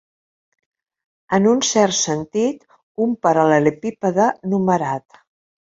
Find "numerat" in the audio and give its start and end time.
4.55-5.25